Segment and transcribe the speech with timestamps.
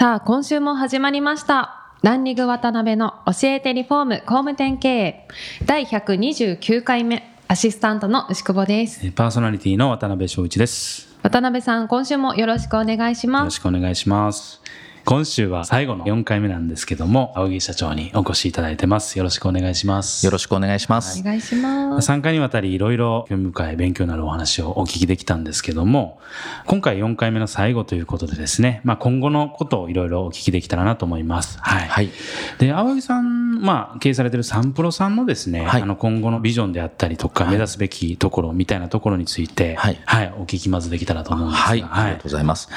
[0.00, 1.92] さあ今週も始まりました。
[2.00, 5.28] ランニング渡辺の教えてリフォーム工務店経営。
[5.66, 9.10] 第129回目アシスタントの牛久保です。
[9.10, 11.14] パーソナリティの渡辺翔一です。
[11.22, 13.42] 渡辺さん今週もよろしくお願いします。
[13.42, 14.62] よろしくお願いします
[15.10, 19.18] 今週は最後の4回目なんですけども、青木社長にお越しいただいてます。
[19.18, 20.24] よろしくお願いします。
[20.24, 21.20] よろしくお願いします。
[21.20, 22.12] お願いします。
[22.12, 26.20] 3回にわたりいろいろ興味深い勉強になるお話をお聞きできたんですけども、
[26.66, 31.58] 今回4回目の最後ということでですね、まあ今後のことをいろいろお聞きできたらなと思います。
[31.60, 31.88] はい。
[31.88, 32.10] はい、
[32.58, 41.66] で、青木さん、まあ経営されてるサンプロさんのですね、はい、あの今後のビジョンであったりとか、目指すべきところみたいなところについて、はい、はい、お聞きまずできたらと思うんですが。
[41.66, 42.68] はい、ありがとうございます。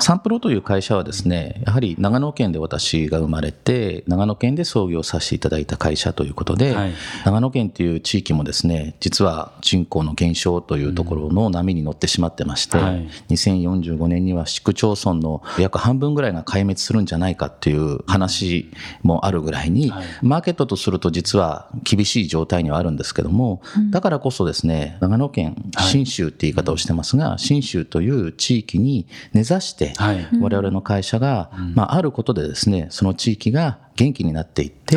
[0.00, 6.92] サンプロという会社はですね、やはり長野県で私が生まれて長野県で創業させていただいた会社ということで、はい、
[7.24, 18.70] 長野県という地域もですね実は人口の減少というところの波に乗ってしまってまして、うんはい、2045年には市区町村の約半分ぐらいが壊滅するんじゃないかっていう話
[19.02, 29.92] もあるぐらいに、はい、マーケットとすると実は厳しい状態にはあるんですけども、うん、だからこそですね長野県信州って言い方をしてますが信州という地域に根ざして、
[30.40, 34.96] 我々の会社が、まあ、あることでですねその地域が元気になっていって、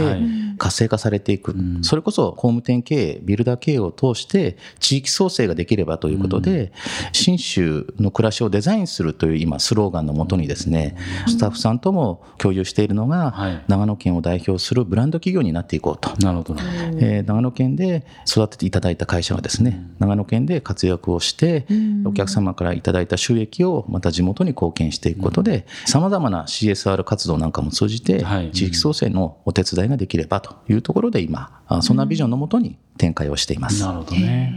[0.57, 6.71] 活性化されていく、それこそ工務店経営ビルダー経営を通して地域創生ができればということで、
[7.11, 10.95] 信州の暮らしをデザインするという今スローガンのもとにですね、
[11.27, 16.09] スタッフさんとも共有しているのが、長野県を代表するブランド企業になっていこうと。
[16.25, 16.55] なるほど、
[16.97, 21.65] え長野県で育てていただいた会社がですね、長野県で活躍をして、
[22.05, 33.81] お客様からいただいた収益をまた地元に貢献していくことでさまざまな CSR 活動なんかも通じて、地域創生のお手伝いができればというところで今そんなビジョンのもとに展開をしています。
[33.81, 34.53] なるほどね、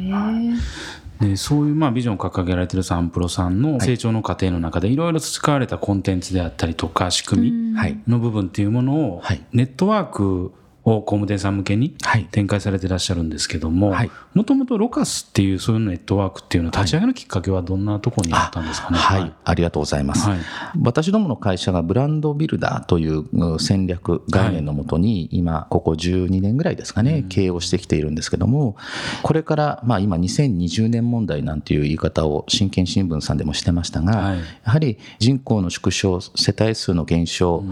[1.21, 7.75] でそういうまあビジョンを掲げられているサンプロさんの成長の過程の中でいろいろ培われたコンテンツであったりとか仕組み
[8.07, 9.23] の部分っていうものを
[9.53, 10.53] ネットワーク
[10.89, 11.95] を工務店さん向けに
[12.31, 13.95] 展開されていらっしゃるんですけども、
[14.35, 18.99] もともとロカスっていうそういうネットワークっていうのを立ち上げのきっかけはどんなところにあったんですかね？
[18.99, 20.39] はい、はい、ありがとうございます、はい、
[20.83, 23.27] 私どもの会社がブランドビルダーという
[23.59, 28.77] 戦略概念のもとに、今ここ12年ぐらいですかね、経営をしてきているんですけども、
[29.23, 37.65] これからまあ今2020年問題なんていう言い方を真剣新聞さんでもしてましたが、やはり人口の縮小、世帯数の減少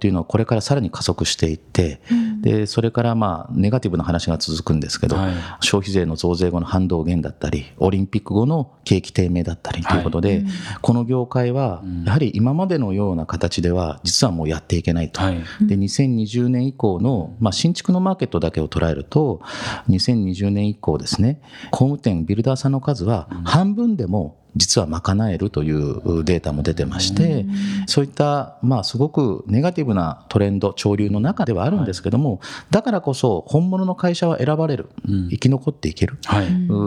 [0.00, 2.00] というのはこれからさらに加速していって、で
[2.44, 10.44] でそれからまあネガティブな話が続くんですけど、はい、消費税の増税後の反動減だったりオリンピック後の景気低迷だったりということで、はい、
[10.82, 19.40] この業界はやはり今までのような形では実はもうやっていけないと、はい、で2020年以降の、まあ、新築のマーケットだけを捉えると
[19.88, 21.40] 2020年以降ですね
[21.70, 27.44] 工務店ビルダーさんの数は半分でも実は賄えるというデータも出てまして、
[27.86, 34.88] そういった、まあ、すごくネガティブなトレンド、潮流の中ではあるんですけども、だからこそ本物の会社は選ばれる、
[35.30, 36.18] 生き残っていける、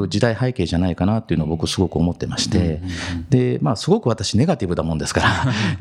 [0.08, 2.82] 時代背景じゃないかなっていうのを僕すごく思ってまして、
[3.30, 5.30] で、まあ、すごく私ネガティブだもんですから、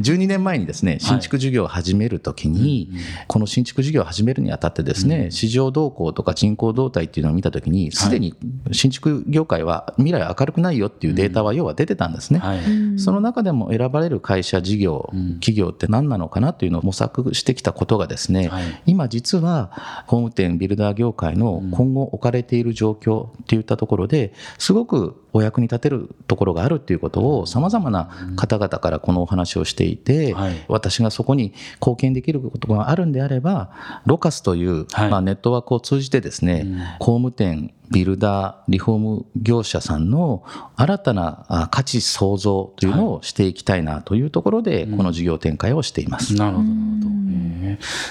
[0.00, 2.90] 12年前にですね、新築事業を始めるときに、
[3.28, 8.34] この新築事業を始めるにあたってですね、市場動向とか人口動態っていうのを見たときに、すでに
[8.72, 12.60] 新築業界は未来明るくないよっていうデータは要は出てたんですね、はい、
[12.98, 15.10] その中でも選ばれる会社事業、
[15.40, 19.70] 企業って何なのかなというのを模索してきたことがですね、はい、今実は
[20.06, 33.70] 工務店ビルダー業界の今後置かれている状況っていったところですごくお役に立てるところがあるっていうことをさまざまな方々からこのお話をしていて、はい、私がそこに貢献できることがあるんであれば
[34.06, 40.42] ロカスという、まあ、ネットワークを通じてですね、工務店ビルダー、リフォーム業者さんの
[40.74, 46.34] 新たな価値創造というのをしていきたいなというところで、この事業展開をしています。
[46.34, 47.16] なるほど、なるほど。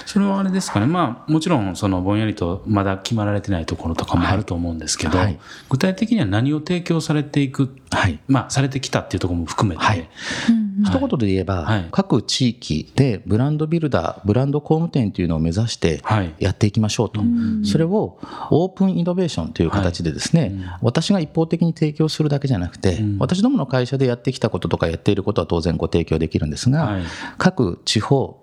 [0.04, 10.08] それはあれですかね、まあ、もちろんそのぼんやりとまだ決まられてないところとかもあると思うんですけど、はいはい、具体的には何を提供されていく、はい、まあ、されてきたっていうところも含めて、
[10.82, 16.02] 一言で言えば、はい、各地域でブランドビルダーブランド工務店というのを目指して
[16.38, 18.18] やっていきましょうと、はい、それを
[18.50, 26.98] オープンイノベーションという形でですね、はい、私が一方的に提供するだけじゃなくて、私どもの会社でやってきたこととかやっていることは当然ご提供できるんですが、
[27.38, 28.42] 各地方、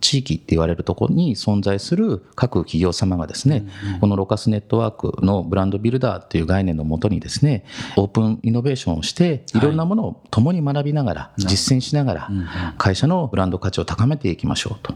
[0.00, 3.66] 地域って言われるところに存在する各企業様がですね、
[4.00, 7.64] このロカスネットワークのブランドビルダーという概念のもとにですね
[7.96, 9.62] オープンイノベーションをしてい。
[9.62, 12.30] ろんなものを共に学びながら、実践しながら
[12.78, 14.94] 会社のブランド価値を高めていきましょうと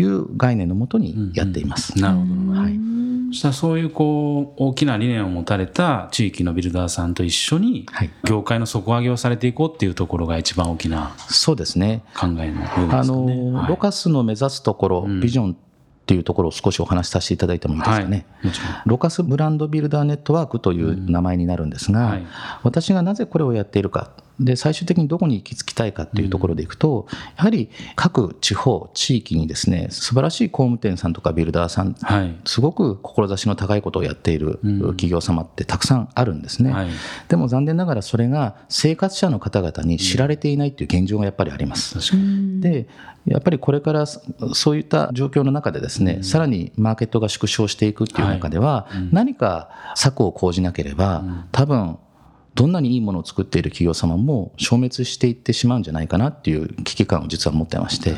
[0.00, 1.98] いう概念のもとにやっています。
[2.00, 2.24] なるほ
[2.54, 2.78] ど、はい。
[3.30, 7.86] そしたらそういうこう大きな理念を持たれた地域のビルダーさんと一緒に
[8.24, 12.04] 業界の底上げをされていこうっていうところが一番大きなそうですね。
[12.14, 13.00] 考えの部分ですかね。
[13.00, 15.56] あの、ロカスの目指すところ、ビジョン
[16.04, 18.52] っていうところを少しお話しさせていただいてもいいですかね、はい、
[18.84, 22.10] ロカスブランドビルダーネットワークという名前になるんですが、うん。
[22.10, 22.26] はい、
[22.62, 36.88] 私がなぜこれをやっているかで最終的にどこに行き着きたいかっていうところでいくと、やはり各地方地域にですね素晴らしい工務店さんとかビルダーさん、はい、すごく志の高いことをやっている企業様ってたくさんあるんですね、はい、
[37.28, 41.96] でも残念ながらそれが生活者の方々に知られていないっていう現状がやっぱりあります、
[42.60, 42.88] で
[43.26, 51.98] やっぱりこれからそういった状況の中でですね、さらにマーケットが縮小していくっていう中では、何か策を講じなければ、多分
[52.54, 58.16] どんなにいいものを作っている企業様も消滅していってしまうんじゃないかなっていう危機感を実は持ってまして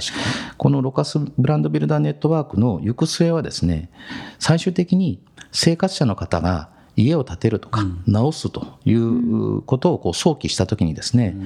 [0.59, 3.91] このロカスブランドビルダーネットワークの行く末はですね
[4.39, 5.23] 最終的に
[5.53, 11.37] 生活者の方が家を建てるとか直すということをこう想起したときにですね、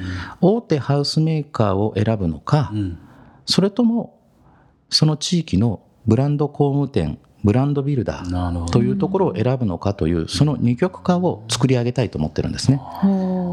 [0.40, 2.72] 大手ハウスメーカーを選ぶのか、
[3.46, 4.20] それとも
[4.90, 12.80] その地域のブランド工務店ブランドビルダーというところを選ぶのかというその二極化を作り上げたいと思ってるんですね。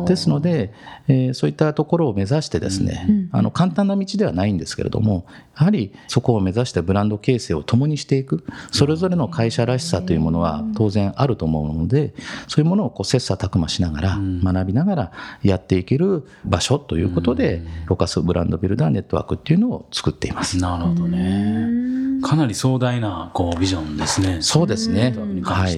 [0.08, 0.74] ですので、
[1.08, 5.26] えー、そういったところを目指してですね、うん、あの簡単な道ではないんですけれども
[5.58, 12.14] やはりそこを目指してブランド形成を共にしていくそれぞれの会社らしさというものは当然あると思うので
[12.48, 15.12] そういうものをこう切磋琢磨しながら学びながら
[15.44, 20.58] やっていける場所ということで、ロカスブランドビルダーネットワークっていうのを作っています。
[20.58, 21.87] なるほどね
[22.22, 24.42] かなり壮大なこうビジョンですね。
[24.42, 25.16] そうですね。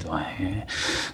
[0.10, 0.22] は。
[0.22, 0.68] い、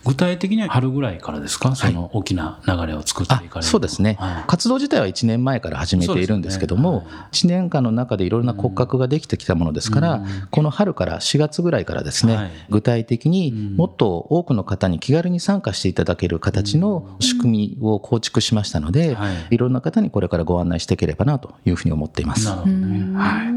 [0.06, 6.98] 具体的には春ぐらいからですか、その大きな流れを作っていかれるそうですね、はい、活動自体は1年前から始めているんですけども、ね。
[6.98, 7.06] はい、
[7.36, 19.18] 1年間の中でいろいろな骨格ができてきたものですから、うん、この春から4月ぐらいからですね、はい、具体的にもっと多くの方に気軽に参加していただける形の仕組みを構築しましたので、
[19.50, 19.58] い。
[19.58, 22.46] ろんな方にこれからご案内していければなというふうに思っています。
[22.46, 23.18] なるほどね。
[23.18, 23.54] はい。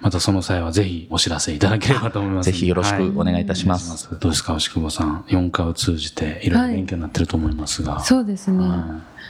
[0.00, 2.46] またその際はぜひお知らせいただければと思います。
[2.50, 4.08] ぜひよろしくお願いいたします。
[4.20, 5.24] どうですか、牛久保さん。
[5.28, 8.00] 4回を通じていろいろ勉強になってると思いますが。
[8.00, 8.66] そうですね。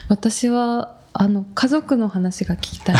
[0.09, 2.97] 私はあの家族の話が聞きたい。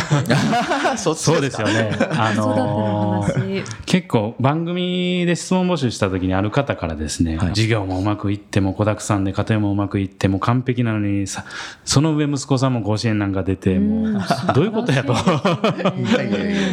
[0.97, 1.91] そうですよね。
[2.11, 11.45] あのー、結構番組で質問募集した時にある方からですね、はい、授業もうまくいっても子だくさんで家庭もうまくいっても完璧なのにさ
[11.85, 14.21] その上息子さんも甲子園なんか出てもう
[14.55, 15.13] どういうことやと。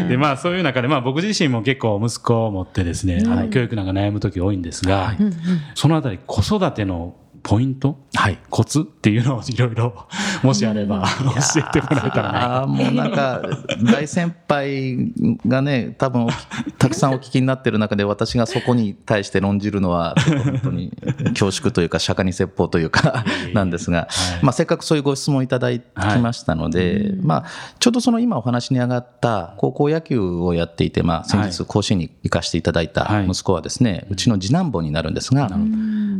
[0.08, 5.16] でまあそういう中でまあ僕自身も結構息子を持ってですね、あの教育なんか悩む時多いんですが、はい、
[5.74, 7.14] そのあたり子育ての
[7.44, 10.08] ポイント、はい、コツっていうのをいろいろ
[10.42, 11.06] もしあれば
[11.54, 13.42] 教えてもらえたらなもうなんか
[13.82, 15.12] 大先輩
[15.46, 16.26] がね多分
[16.78, 20.96] たくさんお聞きになってる中で私がそこに対して論じるのは本当に
[21.34, 25.82] 恐縮というか釈迦に説法というかなんですが、はい、まあ、せっかくそういうご質問いただき
[26.22, 27.44] ましたので、はい、まあ、
[27.78, 35.50] ちょうどその今お話に上がった高校野球をやっていて、まあ、先日甲子園に行かせていただいた息子はですね、うちの次男坊になるんですが、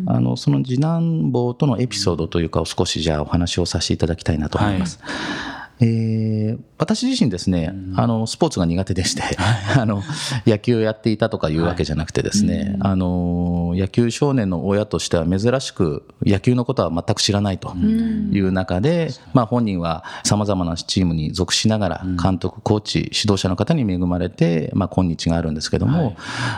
[0.07, 4.99] あのその次男坊とのエピソードというかを少しじゃあお話をさせていただきたいなと思います。
[5.03, 9.23] はいえー、私自身ですね、うん、あのスポーツが苦手でして
[9.77, 10.03] あの
[10.47, 26.17] 野球をやっていたとかいうわけじゃなくてですね、はいうん、あの野球少年の親としては珍しく野球のことは全く知らないという中で、うん、まあ、本人はさまざまなチームに属しながら監督コーチ指導者の方に恵まれて、まあ、今日があるんですけども、はい、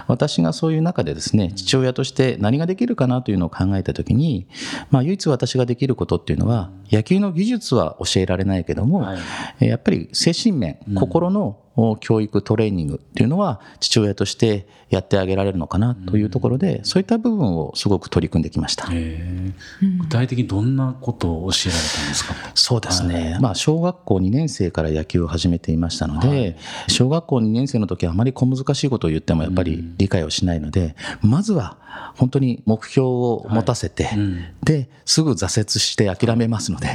[0.08, 4.46] 私がそういう中でですね父親として何ができるかなというのを考えた時に、
[4.90, 9.15] まあ、唯一私ができることっていうのは野球の技術は教えられないけども、はい、
[9.58, 11.58] やっぱり精神面、心の
[12.00, 18.88] 教育トレーニングっていうのは父親としてやってあげられるのかなというところで、そういった部分をすごく取り組んできました。
[18.88, 22.34] 具体的にどんなことを教えられたんですか？
[22.54, 26.56] そうですね、はい、まあ、小学校2年生から野球を始めていましたので、はい、
[26.88, 31.78] 小学校2年生の時はあまり小難しいことを言ってもやっぱり理解をしないので、まずは
[32.16, 36.94] 本当に目標を持たせて、はいうん、ですぐ挫折して諦めますので、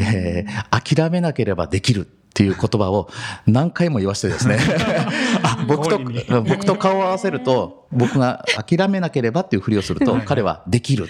[0.00, 3.10] えー、諦めなければできるっっていう言葉を
[3.46, 4.58] 何回も言わせてですね。
[5.68, 6.00] 僕と
[6.42, 11.08] 僕と顔を合わせると僕が諦めなければっていうふりをすると彼はできる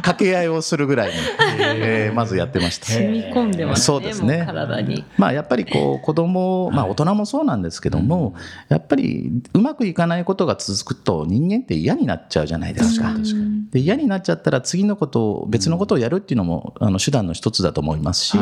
[0.02, 1.14] 掛け合いをするぐらいに、
[1.58, 2.86] えー、まずやってました。
[2.86, 4.42] 染み込んでますねそうですね。
[4.46, 5.04] 体に。
[5.16, 8.34] まあやっぱりこう子供まあ大人もそうなんですけども、
[8.68, 13.14] やっぱりうまくいかないことが続くと人間って嫌になっちゃうじゃないですか。
[13.70, 18.38] で嫌になっちゃったら次のことを別のことをやるっていうのもあの手段の一つだと思いますし、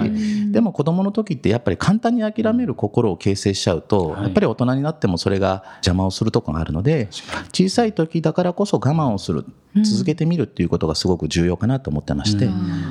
[0.50, 7.09] でも子供の時ってやっぱり簡単に諦める心を形成しちゃうと、やっぱり大人になってもそれが邪魔をするとこがあるので
[7.53, 9.45] 小さい時だからこそ我慢をする
[9.85, 12.49] 続けてみるっていうことがすごく重要かなと思ってまして、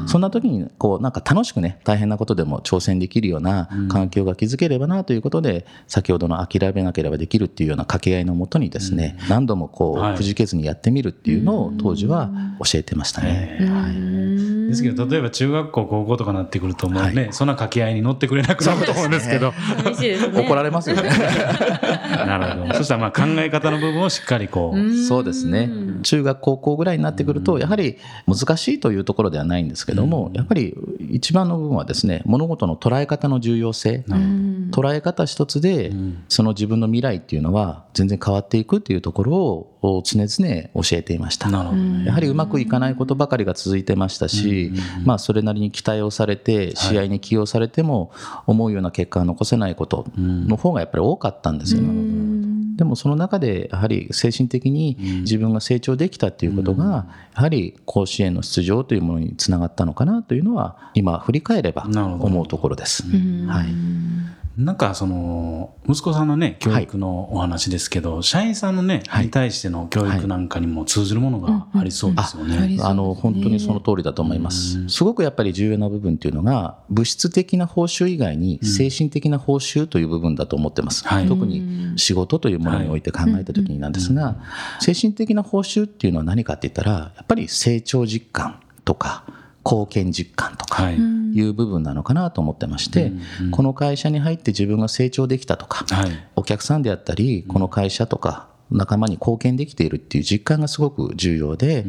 [0.08, 12.32] そんな時にこうなんか楽しくね大変なことでも挑戦できるような環境が築ければなということで、先ほどの諦めなければできるっていうような掛け合いのもとにですね、何度もこうくじけずにやってみるっていうのを当時は
[12.64, 13.58] 教えてましたね。
[13.62, 14.07] はい
[14.68, 19.58] ですけど例えば中学校高校とかなってくるともうね、はい、そんな掛け合いに乗ってくれなくなると思うんですけど、ね、
[20.36, 21.04] 怒られますよね。
[21.10, 22.74] なるほど。
[22.76, 24.96] そしたらまあ考え方の部分をしっかりこう。
[24.96, 25.70] そうですね。
[26.04, 27.98] 中学高校ぐらいになってくるとやはり
[28.28, 30.76] 難しいというところではないんですけどもやっぱり
[31.10, 34.04] 一番の部分はですね物事の捉え方の重要性。
[34.72, 35.92] 捉え方一つで
[36.28, 39.36] その自分の未来っていうのは全然変わっていくっていうところ
[39.82, 44.57] を常々教えていました、ね、やはりうまくいかないことばかりが続いてましたし、
[45.04, 48.12] まあ、それなりに期待をされて試合に起用されても
[48.46, 51.82] 思うような結果が残せないことの方がやっぱり多かったんですよ、
[52.78, 63.04] でもその中でやはり精神的に自分が成長できたっていうことがやはり甲子園の出場というものにつながったのかなというのは今振り返れば思うところです。
[63.48, 72.80] はいなんかその息子さんのね教育のお話ですけど、はい、社員さんのね、はい、に対しての教育なんかにも通ずるものがありそうですよね。
[72.82, 74.90] あの本当にその通りだと思います。
[74.90, 81.06] すごくやっぱり重要な部分っていうのが物質的な報酬以外に精神的な報酬という部分だと思ってます。
[81.08, 84.38] うん、特に仕事というものにおいて考えた時になんですが、
[84.80, 89.24] 精神的な報酬っていうのは何かって言ったらやっぱり成長実感とか
[89.64, 90.98] 貢献実感とかい
[91.44, 93.12] う部分なのかなと思ってまして、
[93.52, 95.86] この会社に入って自分が成長できたとか、
[96.36, 101.86] お客さんであったりこの会社とか仲間に貢献できているっていう実感がすごく重要で、やっ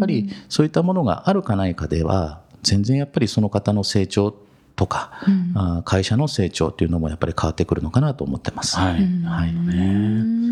[0.00, 4.34] ぱりそういったものがあるかないかでは全然やっぱりその方の成長
[4.76, 8.76] とか、うん、会社の成長っていうのもやっぱり変わってくるのかなと思ってます。
[8.76, 9.52] はい、はい。
[9.52, 10.43] ね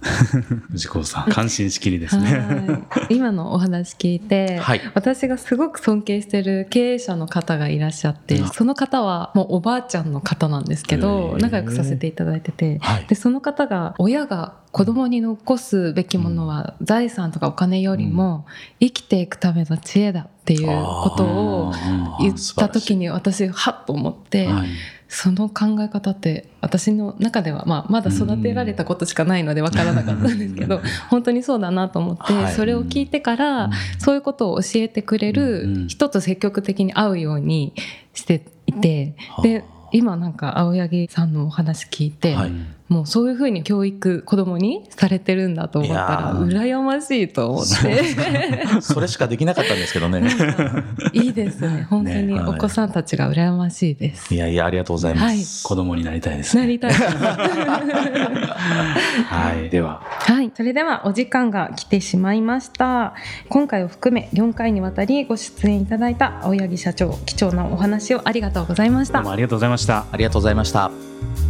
[0.70, 2.42] 藤子さん感心しきりですね。
[3.10, 18.46] 今のお話聞いて、はい、私がすごく尊敬してる経営者の方がいらっしゃってその方はもうおばあちゃんの方なんですけど仲良くさせていただいてて、はい、でその方が親が子供に残すべきものは財産とかお金よりも
[18.78, 21.72] 生きていくための知恵だっていうことを
[22.20, 24.46] 言った時に私はっと思って。
[24.46, 24.68] はい。
[25.12, 37.74] その考え方って私の中では、まあ、まだ育てられたことしかないので分からなかったんですけど本当にそうだなと思って、はい、それを聞いてからそういうことを教えてくれる人と積極的に会うように
[38.14, 42.52] していてで今なんか青柳さんのお話聞いて、はい、
[42.90, 47.70] もうそういうふうに教育子供にされてるんだと思ったら羨ましいと思って。
[48.82, 50.28] それしかできなかったんですけどね。
[51.14, 51.86] いいですね。
[51.88, 56.90] 本当にお子さんたちが羨ましいです、ねはい、いやいやありがとうございます、はい、子供になりたいです、ね、なりたい。
[59.30, 59.70] はい。
[59.70, 60.02] では。
[60.02, 60.50] はい。
[60.56, 63.14] それではお時間が来てしまいました。
[63.48, 69.18] 今回を含め4回にわたりご出演いただいた青柳社長貴重なお話をありがとうございました。
[69.18, 70.06] どうもありがとうございました。
[70.10, 71.49] ありがとうございました